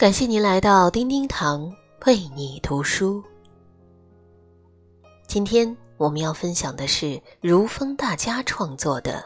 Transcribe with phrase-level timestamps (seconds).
[0.00, 1.70] 感谢您来到叮叮堂
[2.06, 3.22] 为你读书。
[5.26, 9.22] 今天我们要分享的是如风大家创作的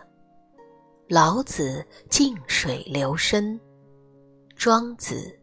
[1.09, 3.55] 《老子静水流深》，
[4.57, 5.39] 庄子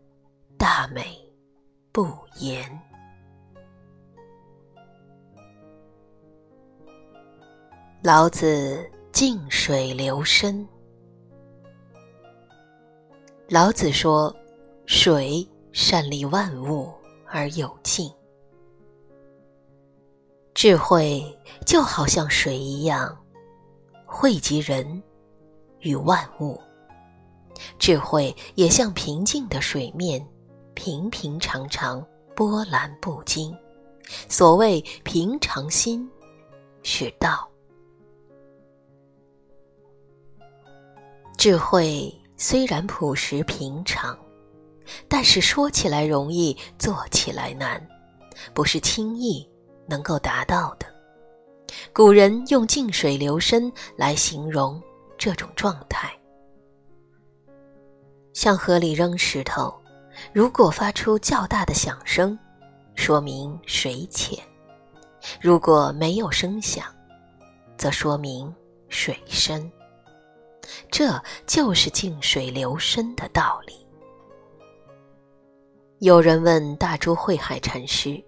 [0.57, 1.17] 大美
[1.93, 2.70] 不言。
[8.03, 10.67] 老子静水流深。
[13.48, 14.35] 老子说
[14.93, 16.93] ：“水善利万物
[17.25, 18.11] 而有尽，
[20.53, 21.23] 智慧
[21.65, 23.17] 就好像水一样，
[24.05, 25.01] 惠及人
[25.79, 26.59] 与万物。
[27.79, 30.27] 智慧也像平静的水面，
[30.73, 32.05] 平平常常，
[32.35, 33.57] 波澜不惊。
[34.27, 36.05] 所谓平常心，
[36.83, 37.49] 是道。”
[41.39, 44.20] 智慧虽然朴实平常，
[45.07, 47.85] 但是说起来容易，做起来难，
[48.53, 49.48] 不是轻易
[49.87, 50.85] 能够达到的。
[51.93, 54.81] 古人用“静水流深”来形容
[55.17, 56.11] 这种状态。
[58.33, 59.73] 向河里扔石头，
[60.33, 62.37] 如果发出较大的响声，
[62.95, 64.38] 说明水浅；
[65.41, 66.85] 如果没有声响，
[67.78, 68.53] 则说明
[68.89, 69.69] 水深。
[70.89, 73.81] 这就是静水流深的道理。
[76.02, 78.19] 有人问大珠慧海禅师：“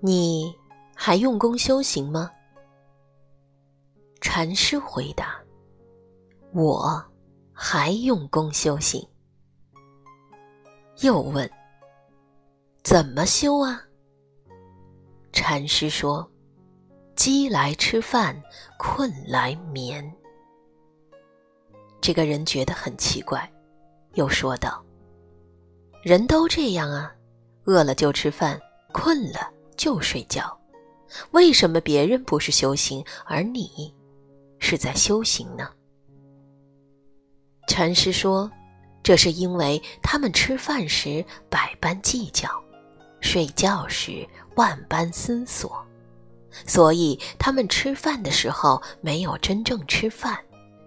[0.00, 0.54] 你
[0.94, 2.30] 还用功修行吗？”
[4.20, 5.40] 禅师回答
[6.52, 7.02] ：“我
[7.50, 9.02] 还用功修行。”
[11.00, 11.50] 又问
[12.84, 13.82] ：“怎么修啊？”
[15.32, 16.30] 禅师说
[17.16, 18.38] ：“饥来吃饭，
[18.78, 20.14] 困来眠。”
[22.02, 23.50] 这个人觉得很奇怪，
[24.12, 24.83] 又说道
[26.04, 27.10] ：“人都这样啊，
[27.64, 28.60] 饿了就吃饭，
[28.92, 30.54] 困了就睡觉，
[31.30, 33.94] 为什么别人不是修行，而你
[34.58, 35.70] 是在修行呢？”
[37.66, 38.50] 禅师说
[39.02, 42.50] ：“这是因为他们吃饭时百般计较，
[43.22, 45.82] 睡觉时万般思索，
[46.66, 50.38] 所以他们吃饭的时候没有真正吃饭。”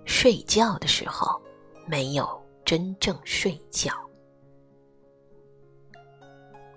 [0.05, 1.41] 睡觉的时候，
[1.87, 3.91] 没有真正睡觉。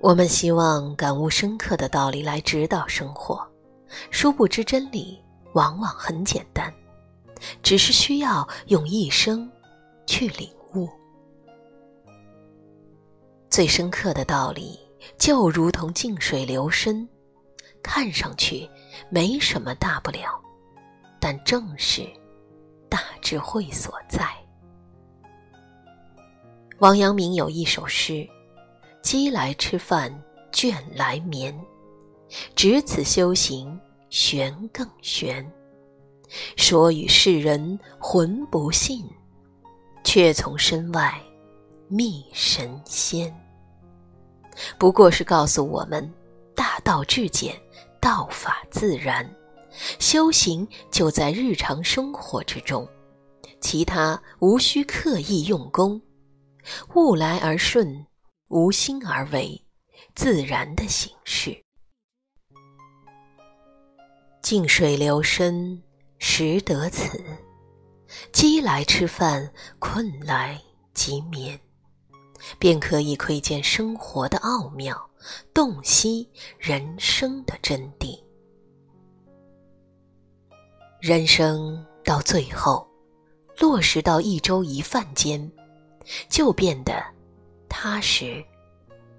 [0.01, 3.47] 我们希望感悟深刻的道理来指导生活，
[4.11, 5.23] 殊不知真理
[5.53, 6.73] 往往很简单，
[7.63, 9.51] 只是需要用一生
[10.07, 10.89] 去领悟。
[13.51, 14.81] 最深刻的道理
[15.19, 17.07] 就如同静水流深，
[17.83, 18.67] 看上去
[19.11, 20.41] 没什么大不了，
[21.21, 22.09] 但正是。
[22.89, 24.29] 大智慧所在。
[26.81, 28.29] 王阳明有一首诗
[29.03, 30.13] ：“饥来吃饭，
[30.53, 31.59] 倦来眠。
[32.55, 33.79] 只此修行，
[34.09, 35.51] 玄更玄。
[36.57, 39.05] 说与世人浑不信，
[40.05, 41.21] 却从身外
[41.89, 43.35] 觅神仙。”
[44.79, 46.13] 不过是告诉我们：
[46.55, 47.55] 大道至简，
[48.01, 49.29] 道法自然。
[49.99, 52.87] 修行就在日常生活之中，
[53.61, 56.01] 其他无需刻意用功，
[56.95, 58.05] 物来而顺，
[58.51, 59.65] 无心而为，
[60.17, 61.57] 自然的形式。
[64.43, 65.81] 静水流深，
[66.19, 67.23] 识得此。
[68.33, 70.61] 饥来吃饭，困来
[70.93, 71.61] 即眠，
[72.59, 75.11] 便可以窥见生活的奥妙，
[75.55, 76.29] 洞悉
[76.59, 78.19] 人生的真谛。
[81.01, 82.85] 人生到最后，
[83.61, 85.49] 落实到一粥一饭间，
[86.29, 87.01] 就变得
[87.71, 88.45] 踏实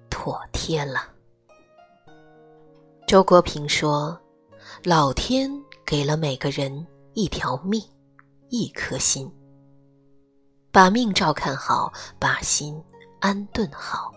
[0.09, 1.07] 妥帖了。
[3.07, 4.19] 周国平说
[4.85, 5.49] ：“老天
[5.83, 7.81] 给了每个人一条命，
[8.49, 9.31] 一颗心。
[10.71, 12.79] 把命照看好，把心
[13.19, 14.13] 安顿好，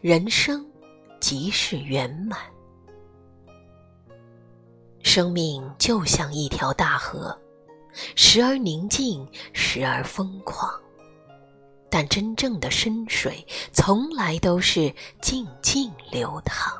[0.00, 0.64] 人生
[1.20, 2.38] 即是圆满。”
[5.02, 7.36] 生命就像一条大河，
[8.14, 10.70] 时而宁静，时而疯狂，
[11.90, 16.72] 但真正的深水从来都是静静流淌。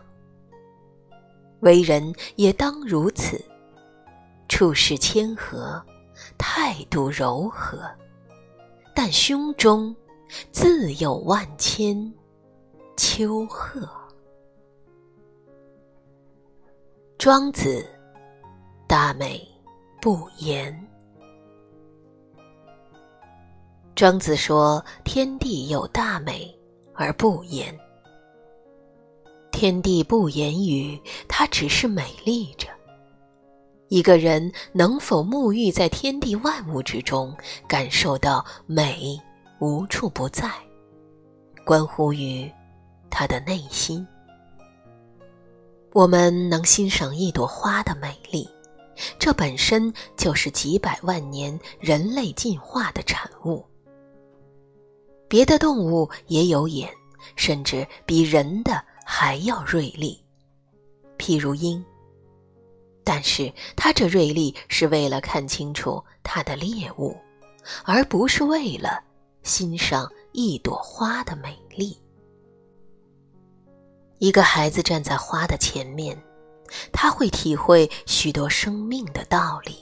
[1.60, 3.44] 为人也当如此，
[4.48, 5.84] 处事谦和，
[6.38, 7.82] 态度柔和，
[8.94, 9.94] 但胸中
[10.52, 12.12] 自有万千
[12.96, 13.88] 丘壑。
[17.18, 17.84] 庄子。
[18.86, 19.48] 大美
[20.00, 20.89] 不言。
[24.00, 26.58] 庄子说：“天地有大美，
[26.94, 27.78] 而不言。
[29.52, 30.98] 天地不言语，
[31.28, 32.66] 它只是美丽着。
[33.88, 37.36] 一个人能否沐浴在天地万物之中，
[37.68, 39.20] 感受到美
[39.58, 40.50] 无处不在，
[41.66, 42.50] 关乎于
[43.10, 44.08] 他的内心。
[45.92, 48.48] 我们能欣赏一朵花的美丽，
[49.18, 53.62] 这本身就是几百万年人类进化的产物。
[55.30, 56.92] 别的动物也有眼，
[57.36, 60.20] 甚至比人的还要锐利，
[61.16, 61.82] 譬如鹰。
[63.04, 67.16] 但是它这锐利是为了看清楚它的猎物，
[67.84, 69.00] 而不是为了
[69.44, 71.96] 欣赏一朵花的美丽。
[74.18, 76.20] 一个孩子站在花的前面，
[76.92, 79.76] 他会体会许多生命的道理，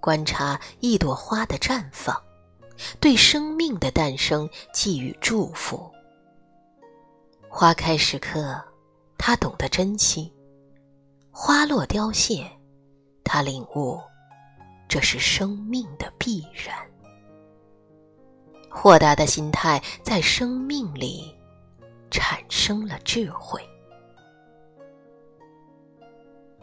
[0.00, 2.16] 观察一朵花的绽放，
[3.00, 5.90] 对生命的诞生寄予祝福。
[7.48, 8.60] 花开时刻，
[9.18, 10.32] 他懂得珍惜。
[11.30, 12.46] 花落凋谢，
[13.24, 14.00] 他领悟，
[14.88, 16.76] 这是生命的必然。
[18.70, 21.34] 豁达的心态在生命里
[22.10, 23.60] 产生了智慧。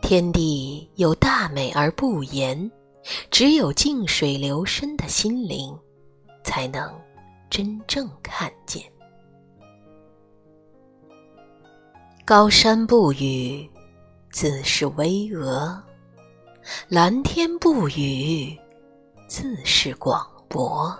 [0.01, 2.71] 天地有大美而不言，
[3.29, 5.77] 只有静水流深的心灵，
[6.49, 6.91] 才能
[7.47, 8.81] 真正看见。
[12.25, 13.69] 高山不语。
[14.31, 15.75] 自是巍峨，
[16.87, 18.55] 蓝天不语；
[19.27, 20.95] 自是广博。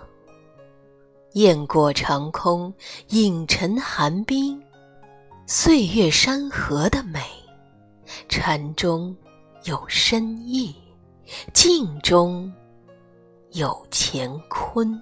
[1.34, 2.74] 雁过长空，
[3.10, 4.60] 影沉寒冰。
[5.46, 7.20] 岁月山河的美，
[8.28, 9.16] 禅中
[9.62, 10.74] 有深意，
[11.54, 12.52] 静中
[13.52, 15.00] 有乾坤。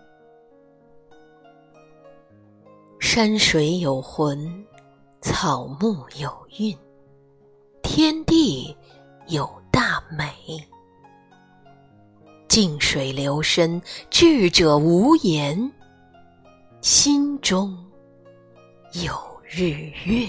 [3.11, 4.67] 山水有魂，
[5.23, 6.77] 草木有韵。
[7.83, 8.77] 天地
[9.29, 10.31] 有大美，
[12.49, 15.73] 静水流深，智者无言。
[16.83, 17.75] 心中
[18.93, 19.11] 有
[19.43, 19.71] 日
[20.05, 20.29] 月。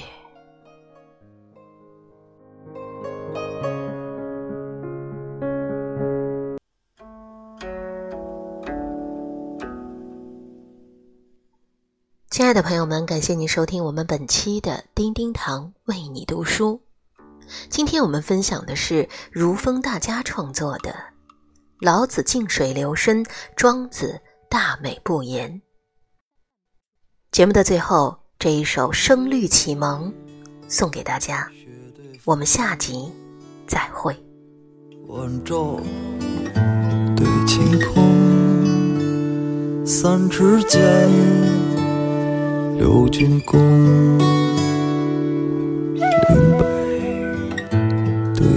[12.39, 16.80] 亲爱的朋友们，感谢您收听我们本期的叮叮堂为你读书。
[17.69, 20.91] 今天我们分享的是如风大家创作的
[21.81, 23.25] 《老子静水流深，
[23.57, 25.51] 庄子大美不言》。
[27.30, 30.09] 节目的最后，这一首《声律启蒙》
[30.69, 31.45] 送给大家。
[32.24, 33.12] 我们下集
[33.68, 34.15] 再会。
[35.07, 35.77] 晚照
[37.18, 40.80] 对晴空，三尺剑，
[42.80, 43.60] 六军弓。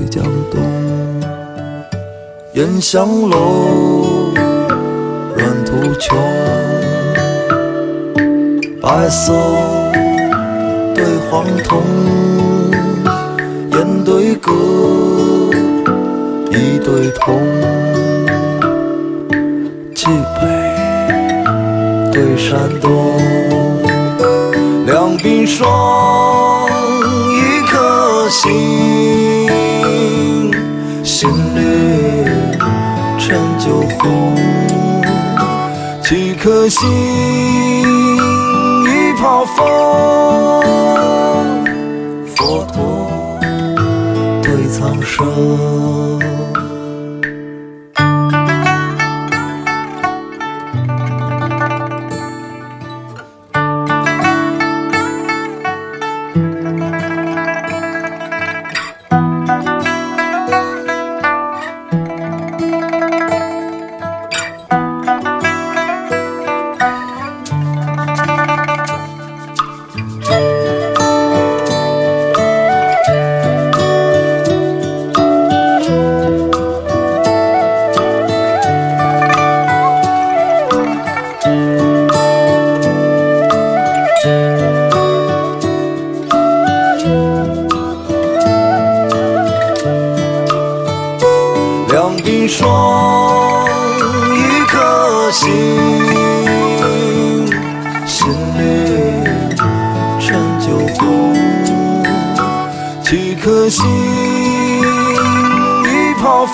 [0.08, 0.60] 江东，
[2.52, 4.32] 烟香楼，
[5.36, 6.16] 软土穷。
[8.80, 9.32] 白色
[10.94, 11.82] 对黄铜，
[13.72, 14.52] 烟对歌，
[16.50, 17.40] 一对铜。
[19.94, 20.06] 冀
[20.40, 20.42] 北
[22.12, 22.90] 对山东，
[25.22, 26.68] 冰霜，
[27.30, 28.50] 一颗心。
[31.04, 31.60] 心里
[33.18, 34.34] 陈酒红，
[36.02, 36.90] 几颗心，
[38.84, 39.64] 一泡风。
[42.34, 43.38] 佛陀
[44.42, 46.01] 对苍生。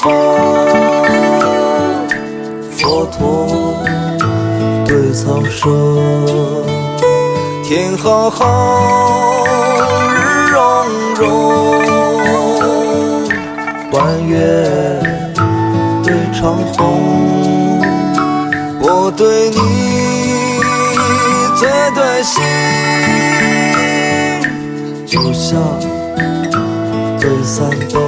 [0.00, 0.11] 佛。
[2.71, 3.49] 佛陀
[4.87, 5.67] 对苍生。
[7.64, 9.45] 天浩浩，
[10.14, 10.59] 日融
[11.17, 11.23] 融，
[13.93, 14.37] 弯月
[16.02, 17.78] 对长虹，
[18.81, 19.57] 我对你
[21.59, 22.43] 最对心，
[25.05, 25.61] 就像
[27.21, 28.08] 对山洞，我